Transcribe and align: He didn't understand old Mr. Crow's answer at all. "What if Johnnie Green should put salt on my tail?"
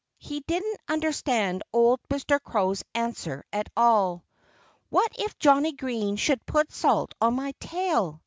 He 0.17 0.39
didn't 0.47 0.79
understand 0.87 1.61
old 1.71 1.99
Mr. 2.09 2.41
Crow's 2.41 2.83
answer 2.95 3.45
at 3.53 3.69
all. 3.77 4.25
"What 4.89 5.11
if 5.19 5.37
Johnnie 5.37 5.73
Green 5.73 6.15
should 6.15 6.43
put 6.47 6.71
salt 6.71 7.13
on 7.21 7.35
my 7.35 7.53
tail?" 7.59 8.19